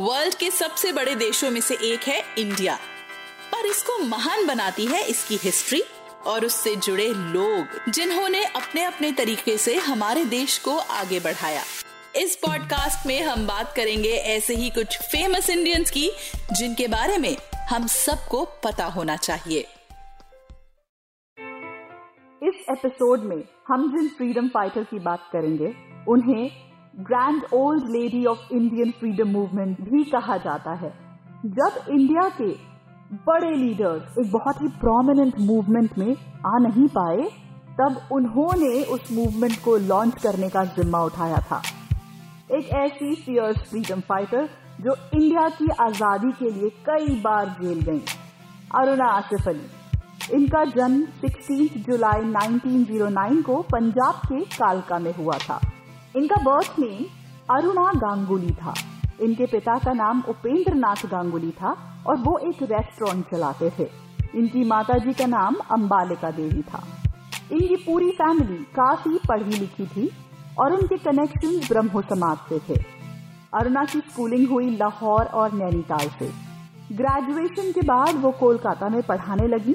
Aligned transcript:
World 0.00 0.34
के 0.34 0.50
सबसे 0.50 0.92
बड़े 0.92 1.14
देशों 1.14 1.50
में 1.50 1.60
से 1.60 1.74
एक 1.74 2.00
है 2.00 2.20
इंडिया। 2.38 2.76
पर 3.52 3.66
इसको 3.66 3.98
महान 3.98 4.46
बनाती 4.46 4.86
है 4.86 5.02
इसकी 5.08 5.36
हिस्ट्री 5.36 5.82
और 6.26 6.44
उससे 6.44 6.76
जुड़े 6.76 7.06
लोग, 7.08 7.92
जिन्होंने 7.92 8.44
अपने 8.44 8.82
अपने 8.82 9.12
तरीके 9.12 9.58
से 9.58 9.76
हमारे 9.76 10.24
देश 10.24 10.58
को 10.58 10.76
आगे 10.78 11.20
बढ़ाया। 11.20 11.62
इस 12.16 12.36
पॉडकास्ट 12.36 13.06
में 13.06 13.22
हम 13.22 13.46
बात 13.46 13.72
करेंगे 13.76 14.08
ऐसे 14.08 14.54
ही 14.54 14.70
कुछ 14.70 14.98
फ़ेमस 14.98 15.50
इंडियंस 15.50 15.90
की, 15.90 16.10
जिनके 16.52 16.88
बारे 16.88 17.18
में 17.18 17.36
हम 17.70 17.86
सबको 17.86 18.44
पता 18.64 18.84
होना 18.84 19.16
चाहिए। 19.16 19.60
इस 22.42 22.64
एपिसोड 22.70 23.24
में 23.24 23.42
हम 23.68 23.96
जिन 23.96 24.08
फ्रीडम 24.08 24.48
फाइटर 24.48 24.84
की 24.84 24.98
बात 24.98 25.28
करेंगे, 25.32 25.74
उन्हें 26.08 26.65
grand 26.96 27.42
old 27.54 27.88
lady 27.90 28.24
of 28.26 28.52
Indian 28.52 28.90
freedom 28.90 29.28
movement 29.28 29.80
भी 29.80 30.04
कहा 30.04 30.36
जाता 30.36 30.72
है। 30.74 30.88
जब 31.46 31.90
इंडिया 31.90 32.28
के 32.28 32.48
बड़े 33.26 33.50
लीडर्स 33.56 34.18
एक 34.18 34.30
बहुत 34.32 34.62
ही 34.62 34.68
प्रोमिनेंट 34.68 35.40
मूवमेंट 35.40 35.98
में 35.98 36.16
आ 36.46 36.58
नहीं 36.58 36.86
पाए, 36.88 37.28
तब 37.80 38.00
उन्होंने 38.12 38.82
उस 38.84 39.12
मूवमेंट 39.12 39.58
को 39.64 39.76
लॉन्च 39.76 40.22
करने 40.22 40.48
का 40.48 40.64
जिम्मा 40.64 41.02
उठाया 41.02 41.40
था। 41.50 41.62
एक 42.52 42.68
ऐसी 42.74 43.14
फियर्स 43.14 43.58
फ्रीडम 43.70 44.00
फाइटर 44.00 44.48
जो 44.80 44.96
इंडिया 45.14 45.48
की 45.48 45.68
आज़ादी 45.80 46.32
के 46.32 46.50
लिए 46.50 46.70
कई 46.88 47.20
बार 47.20 47.56
जेल 47.62 47.80
गई। 47.80 48.02
अरुणा 48.74 49.06
आसिफ 49.06 49.48
अली। 49.48 50.34
इनका 50.34 50.64
जन्म 50.64 51.04
16 51.24 51.78
जुलाई 51.78 52.24
1909 52.30 53.42
को 53.42 53.62
पंजाब 53.62 54.14
के 54.26 54.44
कालका 54.56 54.98
में 54.98 55.14
हुआ 55.14 55.38
था। 55.38 55.60
इनका 56.16 56.36
बर्थ 56.42 56.78
नेम 56.78 57.04
अरुणा 57.54 57.90
गांगुली 57.96 58.50
था। 58.50 58.74
इनके 59.22 59.46
पिता 59.46 59.78
का 59.78 59.92
नाम 59.92 60.22
उपेंद्र 60.28 60.74
नाथ 60.74 61.06
गांगुली 61.06 61.50
था 61.50 61.76
और 62.06 62.16
वो 62.16 62.38
एक 62.38 62.62
रेस्टोरेंट 62.62 63.24
चलाते 63.30 63.70
थे। 63.78 63.88
इनकी 64.34 64.64
माताजी 64.64 65.12
का 65.12 65.26
नाम 65.26 65.56
अम्बालिका 65.70 66.30
देवी 66.30 66.62
था। 66.62 66.82
इनकी 67.52 67.76
पूरी 67.76 68.10
फैमिली 68.10 68.58
काफ़ी 68.76 69.18
पढ़ी 69.28 69.58
लिखी 69.58 69.86
थी 69.86 70.10
और 70.58 70.72
उनके 70.72 70.96
कनेक्शन 70.96 71.58
ब्रह्मो 71.68 72.02
समाज 72.02 72.38
से 72.48 72.58
थे। 72.68 72.80
अरुणा 73.54 73.84
की 73.84 73.98
स्कूलिंग 74.00 74.48
हुई 74.48 74.76
लाहौर 74.76 75.24
और 75.24 75.52
नैनीताल 75.52 76.08
से। 76.08 76.30
ग्रेजुएशन 76.92 77.72
के 77.72 77.80
बाद 77.80 78.16
वो 78.16 78.30
कोलकाता 78.30 78.88
में 78.88 79.02
पढ़ाने 79.02 79.46
लगी 79.46 79.74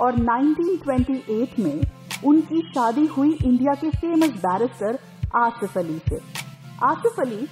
और 0.00 0.16
1928 0.16 1.58
में 1.58 1.80
उनकी 2.24 2.60
शादी 2.68 3.06
हुई 3.06 3.32
इंडिया 3.32 3.74
के 3.74 3.90
फ़ेमस 3.90 4.30
बैरिस्टर 4.36 4.98
आसिफ 5.36 5.78
अली 5.78 5.98
से। 6.08 6.20
Asif 6.82 7.20
Ali 7.20 7.48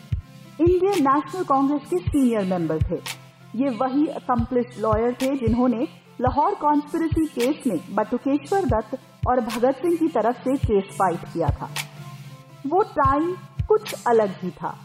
Indian 0.61 1.09
National 1.09 1.45
Congress 1.45 1.83
के 1.91 1.99
सीनियर 1.99 2.45
मेंबर 2.45 2.79
थे। 2.83 3.01
ये 3.57 3.71
वही 3.71 4.07
अकम्पलिश 4.07 4.79
लॉयर 4.79 5.13
थे 5.13 5.37
जिन्होंने 5.37 5.89
लाहौर 6.21 6.55
कॉन्स्पिरसी 6.55 7.27
केस 7.27 7.67
में 7.67 7.95
बटुकेश्वर 7.95 8.65
दत्त 8.65 8.99
और 9.29 9.41
भगत 9.41 9.75
सिंह 9.75 9.97
की 9.97 10.09
तरफ़ 10.09 10.37
से 10.37 10.57
केस 10.57 10.85
फाइट 10.85 11.21
किया 11.33 11.49
था। 11.49 11.69
वो 12.67 12.83
टाइम 12.83 13.37
कुछ 13.69 13.95
अलग 14.07 14.31
ही 14.43 14.51
था 14.51 14.79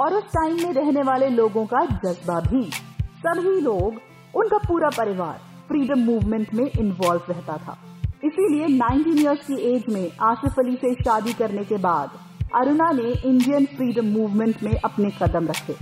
और 0.00 0.14
उस 0.14 0.24
टाइम 0.24 0.56
में 0.56 0.72
रहने 0.72 1.02
वाले 1.02 1.28
लोगों 1.28 1.66
का 1.66 1.84
जज्बा 1.84 2.40
भी। 2.40 2.62
सभी 3.02 3.60
लोग, 3.60 4.00
उनका 4.36 4.58
पूरा 4.58 4.88
परिवार 4.88 5.40
फ्रीडम 5.68 6.00
मूवमेंट 6.00 6.54
में 6.54 6.70
इन्वॉल्व 6.78 7.22
रहता 7.28 7.56
था। 7.56 7.78
इसीलिए 8.24 8.66
19 8.78 9.20
इयर्स 9.20 9.46
की 9.46 9.54
एज 9.54 9.84
में 9.88 10.10
आसिफ 10.22 10.52
अली 10.58 10.76
से 10.76 10.94
शादी 10.94 11.32
करने 11.32 11.64
के 11.64 11.76
बाद 11.76 12.10
अरुणा 12.54 12.90
ने 12.92 13.10
इंडियन 13.20 13.64
फ्रीडम 13.66 14.06
मूवमेंट 14.08 14.62
में 14.62 14.74
अपने 14.74 15.10
कदम 15.12 15.46
रखे 15.46 15.74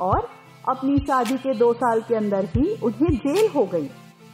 और 0.00 0.28
अपनी 0.68 0.98
शादी 0.98 1.36
के 1.38 1.54
दो 1.54 1.72
साल 1.72 2.00
के 2.02 2.14
अंदर 2.14 2.44
ही 2.54 2.74
उन्हें 2.82 3.16
जेल 3.16 3.48
हो 3.48 3.64
गई। 3.72 3.88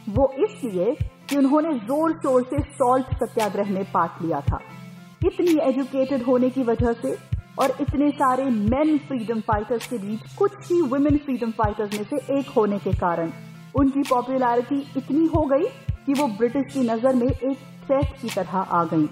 वो 0.09 0.31
इसलिए 0.39 0.95
कि 1.29 1.37
उन्होंने 1.37 1.73
ज़ोर 1.79 2.13
शोर 2.13 2.43
से 2.43 2.61
सॉल्ट 2.73 3.13
सत्याग्रह 3.15 3.71
में 3.71 3.83
पार्ट 3.91 4.21
लिया 4.21 4.39
था। 4.41 4.59
इतनी 5.25 5.57
एजुकेटेड 5.61 6.23
होने 6.23 6.49
की 6.49 6.63
वजह 6.63 6.93
से 7.01 7.15
और 7.59 7.75
इतने 7.81 8.09
सारे 8.13 8.45
मेन 8.45 8.97
फ्रीडम 9.07 9.39
फाइटर्स 9.41 9.87
के 9.87 9.97
बीच 9.97 10.35
कुछ 10.37 10.71
ही 10.71 10.81
वुमेन 10.83 11.17
फ्रीडम 11.17 11.51
फाइटर्स 11.57 11.99
में 11.99 12.05
से 12.05 12.39
एक 12.39 12.49
होने 12.57 12.79
के 12.79 12.93
कारण 12.99 13.31
उनकी 13.75 14.03
पॉपुलैरिटी 14.09 14.79
इतनी 14.97 15.25
हो 15.35 15.45
गई 15.45 15.67
कि 16.05 16.13
वो 16.13 16.27
ब्रिटिश 16.37 16.73
की 16.73 16.87
नज़र 16.89 17.15
में 17.15 17.27
एक 17.27 17.57
थ्रेट 17.85 18.15
की 18.21 18.29
तरह 18.29 18.57
आ 18.57 18.83
गईं। 18.85 19.07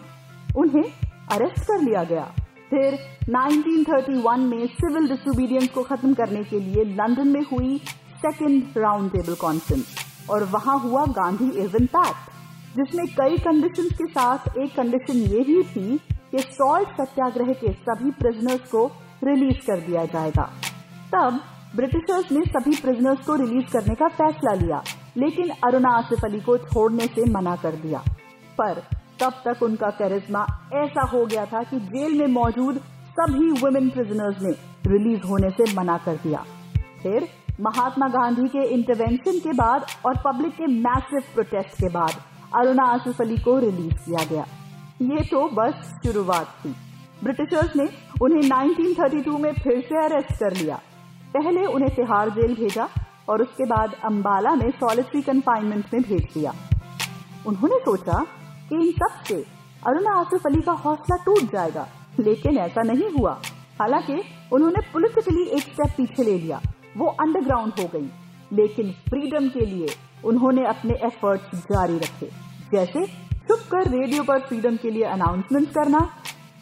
उन्हें 0.57 0.83
अरेस्ट 1.31 1.59
कर 1.61 1.81
लिया 1.81 2.03
गया। 2.03 2.31
फिर 2.75 2.95
1931 3.29 4.37
में 4.37 4.65
सिविल 4.67 5.07
डिसोबीडियंस 5.07 5.67
को 5.69 5.83
खत्म 5.83 6.13
करने 6.13 6.43
के 6.43 6.59
लिए 6.59 6.83
लंदन 6.83 7.27
में 7.27 7.41
हुई 7.41 7.77
सेकेंड 8.17 8.77
राउंड 8.77 9.11
टेबल 9.11 9.35
कॉन्फ्रेंस 9.35 9.95
और 10.29 10.43
वहाँ 10.43 10.77
हुआ 10.79 11.05
गांधी 11.05 11.49
इवन 11.59 11.85
पैक्ट 11.85 12.33
जिसमें 12.75 13.05
कई 13.07 13.37
कंडीशंस 13.37 13.93
के 13.93 14.07
साथ, 14.07 14.57
एक 14.57 14.75
कंडीशन 14.75 15.17
ये 15.17 15.43
भी 15.43 15.63
थी 15.63 15.97
कि 16.31 16.39
सॉल्ट 16.39 16.89
सत्याग्रह 16.89 17.53
के 17.53 17.71
सभी 17.73 18.11
प्रिजनर्स 18.11 18.69
को 18.71 18.85
रिलीज़ 19.23 19.57
कर 19.57 19.79
दिया 19.79 20.05
जाएगा। 20.05 20.43
तब 21.13 21.39
ब्रिटिशर्स 21.75 22.31
ने 22.31 22.41
सभी 22.45 22.75
प्रिजनर्स 22.75 23.25
को 23.25 23.35
रिलीज़ 23.35 23.71
करने 23.73 23.95
का 23.95 24.07
फैसला 24.07 24.53
लिया, 24.53 24.83
लेकिन 25.17 25.49
अरुणा 25.63 25.97
आसिफ 25.97 26.25
अली 26.25 26.39
को 26.39 26.57
छोड़ने 26.57 27.07
से 27.07 27.29
मना 27.31 27.55
कर 27.55 27.75
दिया। 27.75 28.03
पर 28.61 28.83
तब 29.19 29.41
तक 29.45 29.63
उनका 29.63 29.89
करिश्मा 29.89 30.45
ऐसा 30.73 31.05
हो 31.05 31.25
गया 31.25 31.45
था 31.45 31.63
कि 31.63 31.79
जेल 31.79 32.19
में 32.19 32.27
मौजूद 32.27 32.77
सभी 33.19 33.51
वुमेन 33.51 33.89
प्रिजनर्स 33.89 34.41
ने 34.41 34.51
रिलीज़ 34.87 35.27
होने 35.27 35.49
से 35.49 35.73
मना 35.75 35.97
कर 35.97 36.15
दिया। 36.15 36.43
फिर 37.03 37.27
महात्मा 37.61 38.07
गांधी 38.07 38.47
के 38.47 38.65
इंटरवेंशन 38.67 39.39
के 39.39 39.53
बाद 39.53 39.85
और 40.05 40.17
पब्लिक 40.17 40.51
के 40.51 40.67
मैसिव 40.67 41.21
प्रोटेस्ट 41.33 41.81
के 41.81 41.89
बाद 41.89 42.21
अरुणा 42.55 42.83
आसिफ 42.83 43.21
अली 43.21 43.37
को 43.37 43.57
रिलीज़ 43.59 43.95
किया 43.95 44.25
गया। 44.25 44.45
ये 45.01 45.23
तो 45.25 45.47
बस 45.53 45.93
शुरुआत 46.05 46.55
थी। 46.65 46.75
ब्रिटिशर्स 47.23 47.75
ने 47.75 47.87
उन्हें 48.21 48.49
1932 48.49 49.39
में 49.39 49.51
फिर 49.53 49.81
से 49.81 50.03
अरेस्ट 50.05 50.33
कर 50.33 50.55
लिया। 50.57 50.79
पहले 51.33 51.65
उन्हें 51.65 51.95
तिहाड़ 51.95 52.29
जेल 52.29 52.55
भेजा 52.55 52.87
और 53.29 53.41
उसके 53.41 53.65
बाद 53.65 53.95
अंबाला 54.05 54.55
में 54.55 54.69
सॉलिटरी 54.71 55.21
कंफाइनमेंट 55.21 55.93
में 55.93 56.01
भेज 56.01 56.27
दिया। 56.33 56.53
उन्होंने 57.47 57.77
सोचा 57.79 58.25
कि 58.69 58.75
इन 58.75 58.91
सबसे 58.91 59.45
अरुणा 59.87 60.19
आसिफ 60.19 60.41
अली 60.45 60.61
का 60.61 60.71
हौसला 60.71 61.23
टूट 61.25 61.51
जाएगा, 61.51 61.87
लेकिन 62.19 62.57
ऐसा 62.57 62.81
नहीं 62.81 63.09
हुआ। 63.19 63.41
हालाँकि, 63.79 64.21
उन्होंने 64.53 64.81
पॉलिटिकली 64.93 65.43
एक 65.43 65.61
स्टेप 65.61 65.93
पीछे 65.97 66.23
ले 66.23 66.39
लिया। 66.39 66.61
वो 66.97 67.05
अंडरग्राउंड 67.07 67.73
हो 67.79 67.85
गई, 67.85 68.11
लेकिन 68.53 68.91
फ्रीडम 68.91 69.49
के 69.49 69.65
लिए 69.65 69.87
उन्होंने 70.25 70.65
अपने 70.65 70.93
एफर्ट्स 70.93 71.59
जारी 71.59 71.97
रखे। 71.97 72.25
जैसे, 72.71 73.07
छुप 73.47 73.59
कर 73.71 73.89
रेडियो 73.89 74.23
पर 74.23 74.39
फ्रीडम 74.39 74.75
के 74.75 74.89
लिए 74.89 75.03
अनाउंसमेंट 75.03 75.69
करना 75.69 75.99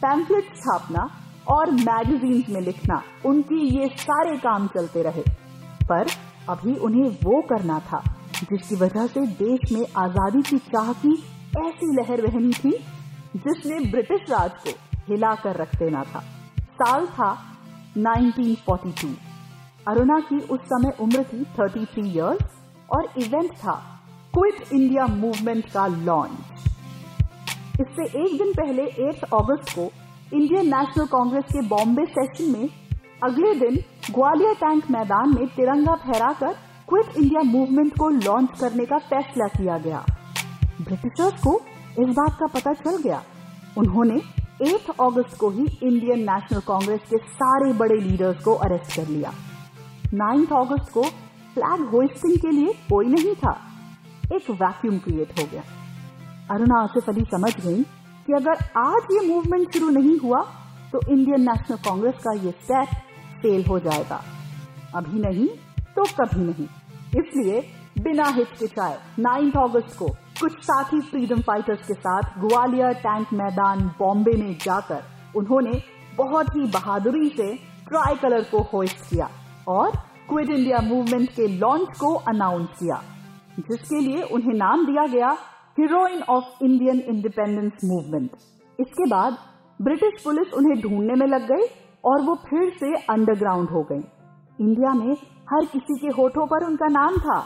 पैम्फलेट 0.02 0.44
छापना 0.44 1.10
और 1.48 1.70
मैगजीन्स 1.70 2.48
में 2.48 2.60
लिखना, 2.60 3.02
उनकी 3.26 3.80
ये 3.80 3.88
सारे 3.88 4.36
काम 4.36 4.66
चलते 4.66 5.02
रहे। 5.02 5.22
पर 5.84 6.06
अभी 6.48 6.76
उन्हें 6.76 7.10
वो 7.10 7.42
करना 7.42 7.78
था, 7.78 8.02
जिसकी 8.52 8.74
वजह 8.74 9.06
से 9.06 9.26
देश 9.26 9.72
में 9.72 9.86
आज़ादी 9.96 10.42
की 10.42 10.58
चाह 10.58 10.92
की 10.92 11.22
ऐसी 11.58 11.94
लहर 11.96 12.20
बहनी 12.22 12.52
थी 12.52 12.70
जिसने 13.36 13.78
ब्रिटिश 13.90 14.30
राज 14.30 14.50
को 14.66 14.70
हिला 15.08 15.34
कर 15.34 15.56
रख 15.56 15.74
देना 15.76 16.02
था। 16.04 16.20
साल 16.80 17.06
था 17.06 17.30
1942 17.98 19.14
अरुणा 19.88 20.18
की 20.20 20.38
उस 20.46 20.60
समय 20.66 20.92
उम्र 21.00 21.22
थी 21.22 21.44
33 21.58 21.98
इयर्स 21.98 22.44
और 22.90 23.08
इवेंट 23.18 23.52
था 23.58 23.74
क्विट 24.34 24.72
इंडिया 24.72 25.06
मूवमेंट 25.06 25.70
का 25.70 25.86
लॉन्च 25.86 26.52
इससे 27.80 28.04
एक 28.22 28.38
दिन 28.38 28.52
पहले 28.52 28.86
8 29.08 29.24
अगस्त 29.34 29.74
को 29.74 29.84
इंडियन 30.32 30.66
नेशनल 30.66 31.06
कांग्रेस 31.06 31.44
के 31.44 31.60
बॉम्बे 31.68 32.04
सेशन 32.08 32.50
में 32.50 32.68
अगले 33.22 33.54
दिन 33.60 33.76
ग्वालियर 34.10 34.54
टैंक 34.54 34.90
मैदान 34.90 35.34
में 35.34 35.46
तिरंगा 35.46 35.94
फहराकर 36.06 36.52
क्विट 36.88 37.16
इंडिया 37.16 37.42
मूवमेंट 37.42 37.96
को 37.98 38.08
लॉन्च 38.08 38.58
करने 38.60 38.84
का 38.84 38.98
फैसला 39.10 39.46
किया 39.48 39.78
गया। 39.78 40.04
ब्रिटिशर्स 40.80 41.42
को 41.42 41.54
इस 42.00 42.08
बात 42.08 42.36
का 42.40 42.46
पता 42.46 42.72
चल 42.74 42.96
गया। 43.02 43.22
उन्होंने 43.78 44.20
8 44.62 44.90
अगस्त 45.00 45.36
को 45.38 45.50
ही 45.50 45.64
इंडियन 45.82 46.18
नेशनल 46.20 46.60
कांग्रेस 46.60 47.00
के 47.10 47.18
सारे 47.34 47.72
बड़े 47.72 47.96
लीडर्स 48.00 48.42
को 48.44 48.54
अरेस्ट 48.54 48.96
कर 48.96 49.08
लिया। 49.08 49.32
9 50.14 50.52
अगस्त 50.56 50.92
को 50.92 51.02
फ्लैग 51.54 51.80
होइस्टिंग 51.88 52.36
के 52.38 52.50
लिए 52.50 52.72
कोई 52.90 53.06
नहीं 53.06 53.34
था। 53.34 53.52
एक 54.34 54.50
वैक्यूम 54.52 54.98
क्रिएट 54.98 55.38
हो 55.40 55.44
गया। 55.52 55.62
अरुणा, 56.50 56.80
आसिफ 56.82 57.08
अली 57.08 57.24
समझ 57.24 57.54
गई 57.56 57.82
कि 58.26 58.32
अगर 58.32 58.64
आज 58.78 59.12
ये 59.12 59.26
मूवमेंट 59.28 59.72
शुरू 59.72 59.88
नहीं 59.90 60.18
हुआ 60.18 60.40
तो 60.92 61.00
इंडियन 61.08 61.40
नेशनल 61.40 61.76
कांग्रेस 61.76 62.14
का 62.24 62.32
ये 62.34 62.50
स्टेप 62.52 62.88
फेल 63.42 63.64
हो 63.64 63.78
जाएगा। 63.78 64.22
अभी 64.94 65.20
नहीं 65.20 65.48
तो 65.96 66.04
कभी 66.20 66.40
नहीं। 66.40 66.66
इसलिए 67.20 67.60
बिना 67.98 68.24
हिचकिचाए 68.28 68.98
9 69.18 69.56
अगस्त 69.58 69.96
को 69.98 70.08
कुछ 70.40 70.52
साथी 70.60 71.00
फ्रीडम 71.00 71.40
फाइटर्स 71.40 71.86
के 71.86 71.94
साथ 71.94 72.38
ग्वालियर 72.40 72.94
टैंक 73.00 73.32
मैदान 73.32 73.80
बॉम्बे 73.98 74.32
में 74.36 74.56
जाकर 74.62 75.02
उन्होंने 75.36 75.82
बहुत 76.16 76.46
ही 76.48 76.66
बहादुरी 76.70 77.28
से 77.28 77.54
ट्राई 77.88 78.14
कलर 78.14 78.42
को 78.50 78.62
होस्ट 78.72 79.04
किया 79.10 79.28
और 79.68 79.90
क्विट 80.28 80.50
इंडिया 80.50 80.78
मूवमेंट 80.84 81.28
के 81.30 81.46
लॉन्च 81.58 81.98
को 82.00 82.12
अनाउंस 82.28 82.68
किया, 82.78 83.00
जिसके 83.60 84.00
लिए 84.00 84.22
उन्हें 84.24 84.54
नाम 84.54 84.84
दिया 84.86 85.06
गया 85.06 85.30
heroine 85.78 86.22
of 86.28 86.64
Indian 86.64 87.00
independence 87.08 87.72
movement 87.84 88.30
इसके 88.78 89.08
बाद 89.10 89.36
ब्रिटिश 89.80 90.22
पुलिस 90.24 90.52
उन्हें 90.54 90.80
ढूँढने 90.82 91.14
में 91.14 91.26
लग 91.26 91.48
गई 91.52 91.66
और 92.04 92.22
वो 92.22 92.34
फिर 92.46 92.70
से 92.80 92.94
अंडरग्राउंड 93.12 93.68
हो 93.70 93.82
गई। 93.82 94.02
इंडिया 94.58 94.94
में 94.94 95.12
हर 95.52 95.64
किसी 95.64 95.98
के 95.98 96.14
होठों 96.16 96.46
पर 96.46 96.64
उनका 96.66 96.88
नाम 96.90 97.16
था। 97.18 97.38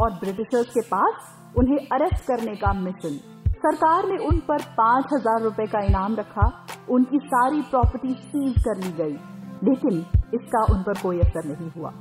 और 0.00 0.10
ब्रिटिशर्स 0.14 0.70
के 0.70 0.80
पास 0.88 1.30
उन्हें 1.58 1.86
अरेस्ट 1.88 2.26
करने 2.26 2.54
का 2.56 2.72
मिशन। 2.72 3.16
सरकार 3.58 4.06
ने 4.08 4.16
उन 4.26 4.38
पर 4.48 4.62
पाँच 4.78 5.12
हज़ार 5.12 5.42
रूपए 5.42 5.66
का 5.66 5.80
इनाम 5.80 6.16
रखा, 6.16 6.46
उनकी 6.90 7.18
सारी 7.18 7.60
प्रॉपर्टी 7.62 8.14
सीज 8.14 8.58
कर 8.64 8.76
ली 8.76 8.92
गई, 8.94 9.16
लेकिन 9.64 10.04
इसका 10.34 10.62
उन 10.64 10.82
पर 10.82 11.00
कोई 11.02 11.20
असर 11.20 11.44
नहीं 11.46 11.70
हुआ। 11.70 11.92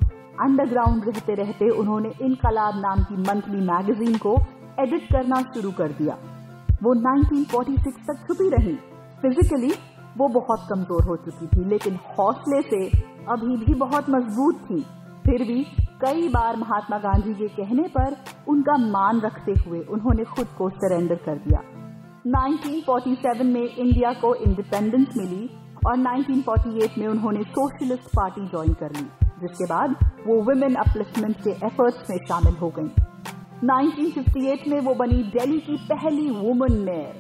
अंडरग्राउंड 0.41 1.05
रहते 1.07 1.33
रहते 1.33 1.69
उन्होंने 1.71 2.11
इनकलाब 2.21 2.79
नाम 2.79 3.03
की 3.03 3.17
मंथली 3.21 3.61
मैगजीन 3.67 4.17
को 4.17 4.35
एडिट 4.79 5.03
करना 5.11 5.41
शुरू 5.53 5.71
कर 5.71 5.91
दिया। 5.93 6.17
वो 6.83 6.93
1946 6.95 7.99
तक 8.07 8.25
छुपी 8.27 8.49
रही। 8.49 8.75
फिजिकली 9.21 9.71
वो 10.17 10.27
बहुत 10.29 10.67
कमज़ोर 10.69 11.03
हो 11.03 11.15
चुकी 11.17 11.47
थी, 11.47 11.63
लेकिन 11.65 11.99
हौसले 12.09 12.61
से 12.63 12.85
अभी 13.29 13.57
भी 13.57 13.73
बहुत 13.75 14.09
मज़बूत 14.09 14.55
थी। 14.61 14.81
फिर 15.25 15.43
भी 15.43 15.65
कई 16.03 16.27
बार 16.29 16.55
महात्मा 16.57 16.97
गांधी 16.97 17.33
के 17.33 17.47
कहने 17.47 17.83
पर 17.89 18.15
उनका 18.47 18.75
मान 18.77 19.19
रखते 19.21 19.51
हुए 19.59 19.79
उन्होंने 19.89 20.23
खुद 20.31 20.47
को 20.57 20.69
सरेंडर 20.69 21.15
कर 21.25 21.38
दिया 21.44 21.59
1947 22.29 23.44
में 23.44 23.61
इंडिया 23.61 24.11
को 24.13 24.33
इंडिपेंडेंस 24.38 25.13
मिली 25.17 25.50
और 25.88 25.97
1948 25.97 26.97
में 26.97 27.07
उन्होंने 27.07 27.44
सोशलिस्ट 27.50 28.07
पार्टी 28.15 28.45
ज्वाइन 28.47 28.73
कर 28.73 28.91
ली, 28.91 29.03
जिसके 29.41 29.65
बाद 29.65 29.95
वो 30.27 30.35
वुमेन 30.41 30.75
अपलिफ्टमेंट 30.75 31.35
के 31.44 31.51
एफर्ट्स 31.67 32.09
में 32.09 32.17
शामिल 32.25 32.57
हो 32.57 32.69
गईं। 32.77 32.89
1958 33.69 34.67
में 34.67 34.79
वो 34.79 34.94
बनी 34.95 35.21
दिल्ली 35.38 35.59
की 35.59 35.77
पहली 35.89 36.29
वुमेन 36.31 36.77
मेयर 36.81 37.13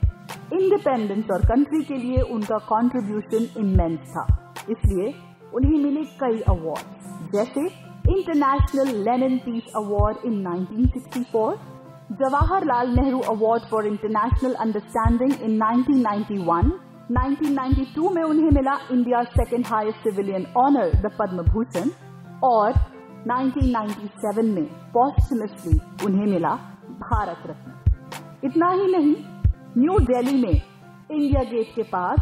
इंडिपेंडेंस 0.53 1.31
और 1.31 1.45
कंट्री 1.45 1.81
के 1.83 1.97
लिए 1.97 2.21
उनका 2.31 2.57
कंट्रीब्यूशन 2.73 3.47
इमेंस 3.61 3.99
था, 4.09 4.27
इसलिए 4.69 5.13
उन्हें 5.53 5.79
मिले 5.83 6.03
कई 6.19 6.41
अवार्ड 6.49 7.31
जैसे 7.33 7.67
International 8.05 8.85
Lenin 9.05 9.39
Peace 9.39 9.69
Award 9.75 10.17
in 10.25 10.43
1964, 10.43 11.57
Jawaharlal 12.11 12.93
Nehru 12.95 13.21
Award 13.23 13.61
for 13.69 13.85
International 13.85 14.55
Understanding 14.57 15.31
in 15.41 15.57
1991, 15.57 16.79
1992 17.09 18.11
में 18.15 18.23
उन्हें 18.23 18.49
मिला 18.51 18.73
India 18.91 19.23
second 19.29 19.65
highest 19.67 20.03
civilian 20.03 20.45
honour 20.57 20.91
the 21.01 21.11
Padma 21.19 21.43
Bhushan 21.51 21.89
और 22.43 22.73
1997 23.27 24.43
में 24.43 24.65
पॉस्टमसली 24.93 25.79
उन्हें 26.05 26.25
मिला 26.25 26.53
भारत 27.01 27.43
रत्न 27.47 28.47
इतना 28.47 28.69
ही 28.71 28.87
नहीं 28.91 29.15
न्यू 29.77 29.99
दिल्ली 30.07 30.41
में 30.41 30.53
इंडिया 30.53 31.43
गेट 31.51 31.75
के 31.75 31.83
पास 31.93 32.19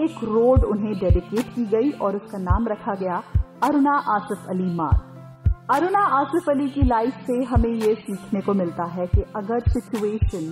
एक 0.00 0.24
रोड 0.24 0.64
उन्हें 0.64 0.98
डेडिकेट 0.98 1.54
की 1.54 1.64
गई 1.76 1.90
और 2.02 2.16
उसका 2.16 2.38
नाम 2.40 2.68
रखा 2.68 2.94
गया 2.94 3.22
अरुणा 3.62 3.92
आसिफ 4.12 4.48
अली 4.50 4.64
मार्ग 4.74 5.72
अरुणा 5.74 6.00
आसिफ 6.16 6.48
अली 6.50 6.68
की 6.68 6.86
लाइफ 6.86 7.20
से 7.26 7.42
हमें 7.44 7.70
ये 7.70 7.94
सीखने 7.94 8.40
को 8.40 8.54
मिलता 8.54 8.84
है 8.92 9.06
कि 9.06 9.22
अगर 9.36 9.60
सिचुएशन 9.70 10.50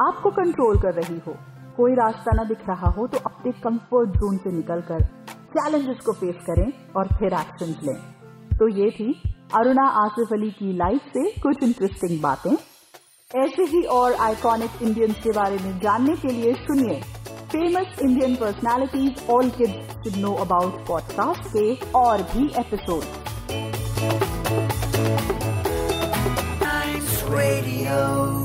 आपको 0.00 0.30
कंट्रोल 0.30 0.80
कर 0.80 0.94
रही 0.94 1.20
हो, 1.26 1.34
कोई 1.76 1.94
रास्ता 1.94 2.34
ना 2.36 2.44
दिख 2.44 2.68
रहा 2.68 2.90
हो 2.90 3.06
तो 3.06 3.18
अपने 3.26 3.52
कंफर्ट 3.62 4.16
जोन 4.16 4.36
से 4.36 4.52
निकलकर 4.56 5.04
चैलेंजेस 5.54 6.00
को 6.06 6.12
फेस 6.12 6.36
करें 6.46 6.72
और 6.96 7.14
फिर 7.14 7.34
एक्शन 7.34 7.74
लें। 7.86 7.96
तो 8.58 8.68
ये 8.70 8.90
थी 8.90 9.12
अरुणा 9.54 9.86
आसिफ 10.02 10.32
अली 10.32 10.50
की 10.50 10.72
लाइफ 10.76 11.08
से 11.08 11.30
कुछ 11.40 11.62
इंटरेस्टिंग 11.62 12.20
बातें। 12.22 12.52
ऐसे 13.30 13.62
ही 13.66 13.82
और 13.92 14.14
आइकॉनिक 14.20 14.82
इंडियंस 14.82 15.16
के 15.16 15.30
बारे 15.32 15.58
में 15.58 15.78
जानने 15.78 16.16
के 16.16 16.32
लिए 16.32 16.52
सुनिए 16.64 17.00
famous 17.52 17.88
Indian 18.00 18.36
personalities 18.36 19.18
all 19.28 19.50
kids 19.50 19.74
should 20.02 20.16
know 20.16 20.38
about 20.38 20.84
podcast 20.86 21.52
K 21.52 21.78
or 21.92 22.18
B 22.32 22.50
episode. 22.54 23.06
Radio. 27.32 28.41